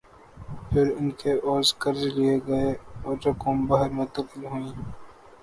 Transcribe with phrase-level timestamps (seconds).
[0.69, 2.69] پھر ان کے عوض قرض لئے گئے
[3.05, 4.71] اوررقوم باہر منتقل ہوئیں۔